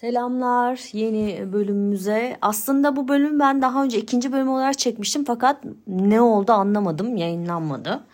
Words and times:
Selamlar 0.00 0.80
yeni 0.92 1.52
bölümümüze. 1.52 2.36
Aslında 2.42 2.96
bu 2.96 3.08
bölüm 3.08 3.40
ben 3.40 3.62
daha 3.62 3.84
önce 3.84 3.98
ikinci 3.98 4.32
bölüm 4.32 4.48
olarak 4.48 4.78
çekmiştim 4.78 5.24
fakat 5.24 5.64
ne 5.86 6.20
oldu 6.20 6.52
anlamadım 6.52 7.16
yayınlanmadı. 7.16 8.04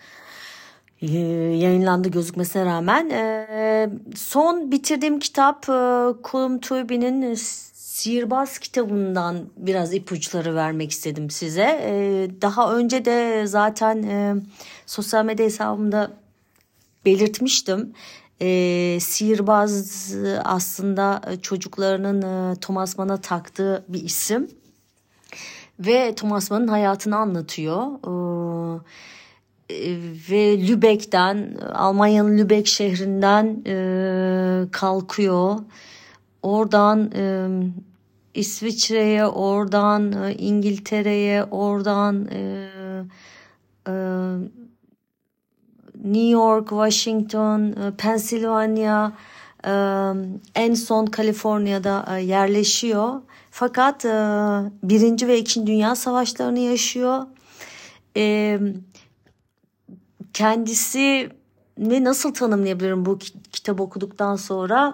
Ee, 1.01 1.07
yayınlandı 1.57 2.09
gözükmesine 2.09 2.65
rağmen. 2.65 3.09
Ee, 3.09 3.89
son 4.15 4.71
bitirdiğim 4.71 5.19
kitap 5.19 5.69
e, 5.69 5.73
Kulum 6.23 6.59
Tubi'nin 6.59 7.33
Sihirbaz 7.73 8.59
kitabından 8.59 9.37
biraz 9.57 9.93
ipuçları 9.93 10.55
vermek 10.55 10.91
istedim 10.91 11.29
size. 11.29 11.81
Ee, 11.83 12.27
daha 12.41 12.75
önce 12.75 13.05
de 13.05 13.47
zaten 13.47 14.03
e, 14.03 14.35
sosyal 14.85 15.25
medya 15.25 15.45
hesabımda 15.45 16.11
belirtmiştim 17.05 17.93
e, 18.41 18.97
sihirbaz 18.99 20.13
aslında 20.43 21.21
çocuklarının 21.41 22.21
e, 22.21 22.55
Thomas 22.55 22.97
Mann'a 22.97 23.17
taktığı 23.17 23.85
bir 23.87 24.03
isim 24.03 24.47
ve 25.79 26.15
Thomas 26.15 26.51
Mann'ın 26.51 26.67
hayatını 26.67 27.17
anlatıyor. 27.17 27.87
E, 29.69 29.75
ve 30.31 30.67
Lübeck'ten 30.67 31.57
Almanya'nın 31.73 32.37
Lübeck 32.37 32.67
şehrinden 32.67 33.63
e, 33.67 34.71
kalkıyor. 34.71 35.59
Oradan 36.41 37.11
e, 37.15 37.47
İsviçre'ye, 38.33 39.25
oradan 39.25 40.11
e, 40.23 40.33
İngiltere'ye, 40.33 41.43
oradan 41.43 42.27
e, 42.31 42.69
e, 43.87 43.93
New 46.03 46.29
York, 46.29 46.69
Washington, 46.69 47.71
e, 47.71 47.91
Pennsylvania, 47.97 49.11
e, 49.65 49.71
en 50.55 50.73
son 50.73 51.05
Kaliforniya'da 51.05 52.05
e, 52.17 52.21
yerleşiyor. 52.21 53.21
Fakat 53.51 54.03
Birinci 54.83 55.27
ve 55.27 55.37
İkinci 55.39 55.67
Dünya 55.67 55.95
Savaşlarını 55.95 56.59
yaşıyor. 56.59 57.23
Kendisi 60.33 61.29
ne 61.77 62.03
nasıl 62.03 62.33
tanımlayabilirim 62.33 63.05
bu 63.05 63.19
kitap 63.51 63.81
okuduktan 63.81 64.35
sonra? 64.35 64.93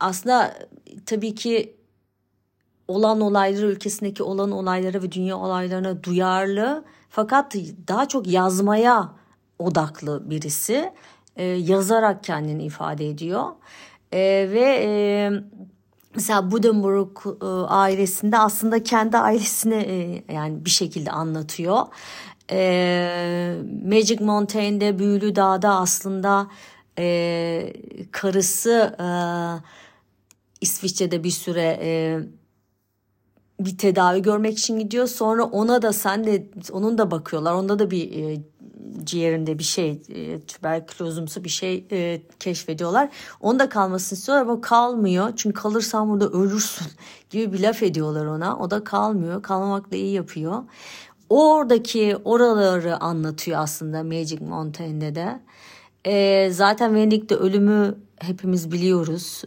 Aslında 0.00 0.58
tabii 1.06 1.34
ki 1.34 1.77
olan 2.88 3.20
olayları 3.20 3.66
ülkesindeki 3.66 4.22
olan 4.22 4.50
olaylara 4.50 5.02
ve 5.02 5.12
dünya 5.12 5.36
olaylarına 5.36 6.02
duyarlı 6.02 6.84
fakat 7.10 7.54
daha 7.88 8.08
çok 8.08 8.26
yazmaya 8.26 9.12
odaklı 9.58 10.30
birisi. 10.30 10.92
E, 11.36 11.44
yazarak 11.44 12.24
kendini 12.24 12.64
ifade 12.64 13.08
ediyor. 13.08 13.44
E, 14.12 14.18
ve 14.50 14.82
e, 14.84 15.30
mesela 16.14 16.50
Buddenbrook 16.50 17.24
e, 17.42 17.46
ailesinde 17.68 18.38
aslında 18.38 18.82
kendi 18.82 19.18
ailesini 19.18 19.74
e, 19.74 20.24
yani 20.34 20.64
bir 20.64 20.70
şekilde 20.70 21.10
anlatıyor. 21.10 21.86
E, 22.50 23.56
Magic 23.84 24.24
Montaigne'de 24.24 24.98
Büyülü 24.98 25.36
Dağ'da 25.36 25.74
aslında 25.74 26.46
e, 26.98 27.72
karısı 28.12 28.96
e, 29.00 29.06
İsviçre'de 30.60 31.24
bir 31.24 31.30
süre 31.30 31.78
e, 31.82 32.20
bir 33.60 33.78
tedavi 33.78 34.22
görmek 34.22 34.58
için 34.58 34.78
gidiyor. 34.78 35.06
Sonra 35.06 35.44
ona 35.44 35.82
da 35.82 35.92
sen 35.92 36.24
de 36.24 36.46
onun 36.72 36.98
da 36.98 37.10
bakıyorlar. 37.10 37.52
Onda 37.52 37.78
da 37.78 37.90
bir 37.90 38.12
e, 38.12 38.42
ciğerinde 39.04 39.58
bir 39.58 39.64
şey 39.64 40.02
e, 40.08 40.40
tüberkülozumsu 40.40 41.44
bir 41.44 41.48
şey 41.48 41.86
e, 41.92 42.22
keşfediyorlar. 42.40 43.08
Onda 43.40 43.68
kalmasını 43.68 44.18
istiyorlar 44.18 44.42
ama 44.42 44.60
kalmıyor. 44.60 45.32
Çünkü 45.36 45.60
kalırsan 45.60 46.08
burada 46.08 46.28
ölürsün 46.28 46.86
gibi 47.30 47.52
bir 47.52 47.60
laf 47.60 47.82
ediyorlar 47.82 48.26
ona. 48.26 48.58
O 48.58 48.70
da 48.70 48.84
kalmıyor. 48.84 49.42
Kalmamakla 49.42 49.96
iyi 49.96 50.12
yapıyor. 50.12 50.62
Oradaki 51.28 52.16
oraları 52.24 52.96
anlatıyor 53.00 53.60
aslında 53.60 54.04
Magic 54.04 54.44
Montaigne'de 54.44 55.14
de. 55.14 55.40
E, 56.04 56.50
zaten 56.50 56.94
Venedik'te 56.94 57.34
ölümü 57.34 57.94
hepimiz 58.16 58.72
biliyoruz. 58.72 59.42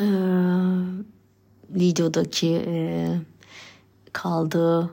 Eee 0.00 0.04
videodaki 1.74 2.64
e, 2.66 3.08
kaldığı 4.12 4.90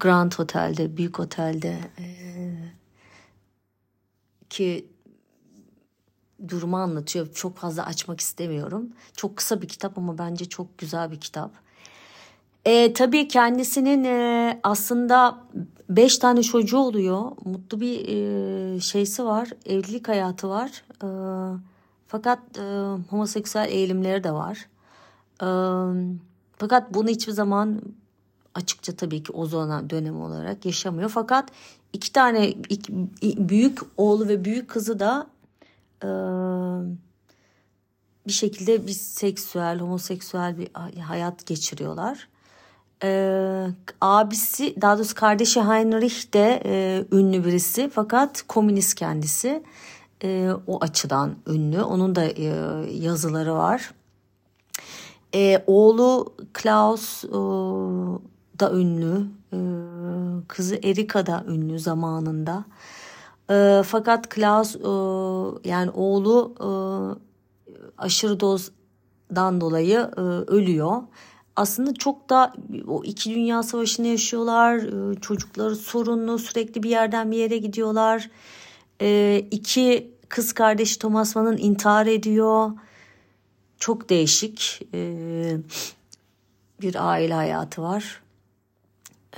Grand 0.00 0.32
Otel'de, 0.38 0.96
büyük 0.96 1.20
otelde 1.20 1.78
e, 1.98 2.06
ki 4.50 4.86
durumu 6.48 6.76
anlatıyor. 6.76 7.32
Çok 7.34 7.56
fazla 7.56 7.86
açmak 7.86 8.20
istemiyorum. 8.20 8.88
Çok 9.16 9.36
kısa 9.36 9.62
bir 9.62 9.68
kitap 9.68 9.98
ama 9.98 10.18
bence 10.18 10.44
çok 10.44 10.78
güzel 10.78 11.10
bir 11.10 11.20
kitap. 11.20 11.50
E, 12.64 12.92
tabii 12.92 13.28
kendisinin 13.28 14.04
e, 14.04 14.60
aslında 14.62 15.38
beş 15.88 16.18
tane 16.18 16.42
çocuğu 16.42 16.78
oluyor. 16.78 17.32
Mutlu 17.44 17.80
bir 17.80 18.08
e, 18.08 18.80
şeysi 18.80 19.24
var. 19.24 19.50
Evlilik 19.66 20.08
hayatı 20.08 20.48
var. 20.48 20.84
E, 21.02 21.08
fakat 22.06 22.38
e, 22.58 22.62
homoseksüel 23.10 23.68
eğilimleri 23.68 24.24
de 24.24 24.32
var 24.32 24.66
fakat 26.56 26.94
bunu 26.94 27.08
hiçbir 27.08 27.32
zaman 27.32 27.82
açıkça 28.54 28.96
tabii 28.96 29.22
ki 29.22 29.32
o 29.32 29.46
zaman 29.46 29.90
dönem 29.90 30.20
olarak 30.20 30.66
yaşamıyor. 30.66 31.08
Fakat 31.08 31.48
iki 31.92 32.12
tane 32.12 32.54
büyük 33.22 33.78
oğlu 33.96 34.28
ve 34.28 34.44
büyük 34.44 34.70
kızı 34.70 34.98
da 34.98 35.26
bir 38.26 38.32
şekilde 38.32 38.86
bir 38.86 38.92
seksüel, 38.92 39.78
homoseksüel 39.78 40.58
bir 40.58 40.68
hayat 41.00 41.46
geçiriyorlar. 41.46 42.28
Abisi, 44.00 44.74
daha 44.80 44.96
doğrusu 44.98 45.14
kardeşi 45.14 45.60
Heinrich 45.60 46.34
de 46.34 46.62
ünlü 47.12 47.44
birisi 47.44 47.90
fakat 47.94 48.42
komünist 48.48 48.94
kendisi. 48.94 49.62
O 50.66 50.78
açıdan 50.80 51.36
ünlü. 51.46 51.82
Onun 51.82 52.14
da 52.14 52.24
yazıları 52.90 53.54
var. 53.54 53.94
E, 55.34 55.64
oğlu 55.66 56.34
Klaus 56.52 57.24
e, 57.24 57.30
da 58.60 58.72
ünlü. 58.72 59.26
E, 59.52 59.58
kızı 60.48 60.76
Erika 60.82 61.26
da 61.26 61.44
ünlü 61.48 61.78
zamanında. 61.78 62.64
E, 63.50 63.82
fakat 63.86 64.28
Klaus 64.28 64.76
e, 64.76 64.88
yani 65.68 65.90
oğlu 65.90 66.54
e, 66.60 66.68
aşırı 67.98 68.40
dozdan 68.40 69.60
dolayı 69.60 70.10
e, 70.16 70.20
ölüyor. 70.20 71.02
Aslında 71.56 71.94
çok 71.94 72.30
da 72.30 72.52
o 72.88 73.04
iki 73.04 73.34
dünya 73.34 73.62
savaşını 73.62 74.06
yaşıyorlar. 74.06 74.76
E, 74.76 75.20
çocukları 75.20 75.76
sorunlu 75.76 76.38
sürekli 76.38 76.82
bir 76.82 76.90
yerden 76.90 77.30
bir 77.30 77.36
yere 77.36 77.58
gidiyorlar. 77.58 78.30
E, 79.00 79.38
iki 79.50 80.12
kız 80.28 80.52
kardeşi 80.52 80.98
Thomas 80.98 81.36
Mann'ın 81.36 81.56
intihar 81.56 82.06
ediyor 82.06 82.70
çok 83.82 84.08
değişik 84.08 84.82
e, 84.94 85.56
bir 86.80 87.08
aile 87.08 87.34
hayatı 87.34 87.82
var. 87.82 88.22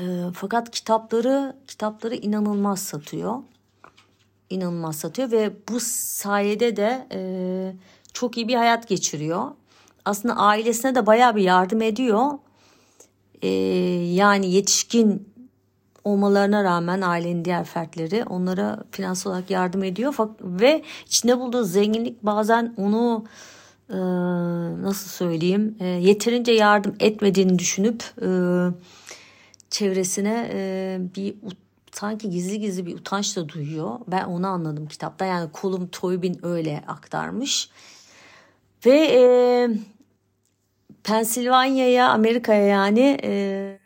E, 0.00 0.02
fakat 0.34 0.70
kitapları 0.70 1.56
kitapları 1.66 2.14
inanılmaz 2.14 2.82
satıyor. 2.82 3.36
İnanılmaz 4.50 4.96
satıyor 4.96 5.30
ve 5.30 5.52
bu 5.68 5.80
sayede 5.80 6.76
de 6.76 7.06
e, 7.12 7.20
çok 8.12 8.36
iyi 8.36 8.48
bir 8.48 8.54
hayat 8.54 8.88
geçiriyor. 8.88 9.50
Aslında 10.04 10.36
ailesine 10.36 10.94
de 10.94 11.06
bayağı 11.06 11.36
bir 11.36 11.42
yardım 11.42 11.82
ediyor. 11.82 12.30
Yani 14.14 14.50
yetişkin 14.50 15.28
olmalarına 16.04 16.64
rağmen 16.64 17.00
ailenin 17.00 17.44
diğer 17.44 17.64
fertleri 17.64 18.24
onlara 18.24 18.84
finansal 18.90 19.30
olarak 19.30 19.50
yardım 19.50 19.84
ediyor. 19.84 20.14
Ve 20.40 20.82
içinde 21.06 21.38
bulduğu 21.38 21.64
zenginlik 21.64 22.22
bazen 22.22 22.74
onu 22.76 23.24
e, 23.90 23.96
nasıl 24.82 25.10
söyleyeyim 25.10 25.76
e, 25.80 25.86
yeterince 25.86 26.52
yardım 26.52 26.94
etmediğini 27.00 27.58
düşünüp 27.58 28.02
e, 28.22 28.28
çevresine 29.70 30.50
e, 30.52 30.98
bir 31.16 31.34
sanki 31.92 32.30
gizli 32.30 32.60
gizli 32.60 32.86
bir 32.86 32.94
utanç 32.94 33.36
da 33.36 33.48
duyuyor. 33.48 34.00
Ben 34.08 34.24
onu 34.24 34.46
anladım 34.46 34.86
kitapta. 34.86 35.24
Yani 35.24 35.52
Kolum 35.52 35.86
Toybin 35.86 36.38
öyle 36.42 36.84
aktarmış. 36.86 37.70
Ve 38.86 38.96
e, 38.96 39.22
Pensilvanya'ya, 41.04 42.10
Amerika'ya 42.10 42.66
yani 42.66 43.18
e, 43.24 43.78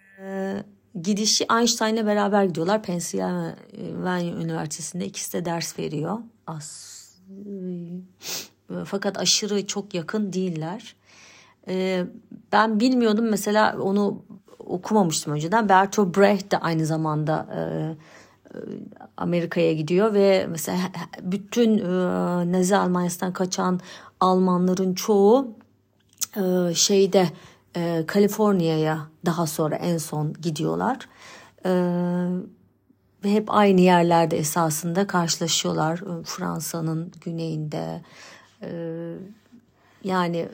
gidişi 1.02 1.46
Einstein'la 1.58 2.06
beraber 2.06 2.44
gidiyorlar. 2.44 2.82
Pennsylvania 2.82 4.34
Üniversitesi'nde 4.42 5.06
ikisi 5.06 5.32
de 5.32 5.44
ders 5.44 5.78
veriyor. 5.78 6.18
As 6.46 6.98
fakat 8.84 9.18
aşırı 9.18 9.66
çok 9.66 9.94
yakın 9.94 10.32
değiller. 10.32 10.96
Ee, 11.68 12.04
ben 12.52 12.80
bilmiyordum 12.80 13.28
mesela 13.30 13.76
onu 13.80 14.22
okumamıştım 14.58 15.32
önceden. 15.32 15.68
Bertolt 15.68 16.16
Brecht 16.16 16.52
de 16.52 16.58
aynı 16.58 16.86
zamanda 16.86 17.46
e, 17.56 17.60
Amerika'ya 19.16 19.72
gidiyor 19.72 20.14
ve 20.14 20.46
mesela 20.50 20.78
bütün 21.22 21.78
e, 21.78 21.88
Nazi 22.52 22.76
Almanya'sından 22.76 23.32
kaçan 23.32 23.80
Almanların 24.20 24.94
çoğu 24.94 25.48
e, 26.36 26.74
şeyde 26.74 27.28
e, 27.76 28.04
Kaliforniya'ya 28.06 29.06
daha 29.26 29.46
sonra 29.46 29.76
en 29.76 29.98
son 29.98 30.32
gidiyorlar. 30.32 31.08
E, 31.64 31.70
ve 33.24 33.32
hep 33.32 33.54
aynı 33.54 33.80
yerlerde 33.80 34.38
esasında 34.38 35.06
karşılaşıyorlar. 35.06 35.98
E, 35.98 36.24
Fransa'nın 36.24 37.12
güneyinde 37.20 37.78
e, 37.78 38.02
yani 40.04 40.48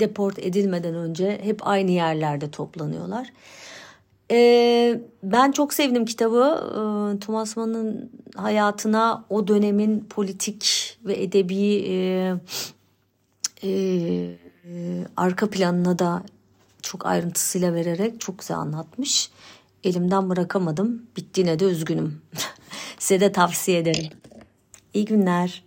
deport 0.00 0.38
edilmeden 0.38 0.94
önce 0.94 1.40
hep 1.42 1.66
aynı 1.66 1.90
yerlerde 1.90 2.50
toplanıyorlar. 2.50 3.32
Ee, 4.30 5.00
ben 5.22 5.52
çok 5.52 5.74
sevdim 5.74 6.04
kitabı. 6.04 6.60
Ee, 6.70 7.20
Thomas 7.20 7.56
Mann'ın 7.56 8.10
hayatına 8.36 9.24
o 9.30 9.48
dönemin 9.48 10.00
politik 10.10 10.98
ve 11.04 11.22
edebi 11.22 11.84
e, 11.88 12.34
e, 13.64 14.36
arka 15.16 15.50
planına 15.50 15.98
da 15.98 16.22
çok 16.82 17.06
ayrıntısıyla 17.06 17.74
vererek 17.74 18.20
çok 18.20 18.38
güzel 18.38 18.56
anlatmış. 18.56 19.30
Elimden 19.84 20.30
bırakamadım. 20.30 21.02
Bittiğine 21.16 21.58
de 21.58 21.64
üzgünüm. 21.64 22.22
Size 22.98 23.20
de 23.20 23.32
tavsiye 23.32 23.78
ederim. 23.78 24.08
İyi 24.94 25.04
günler. 25.04 25.64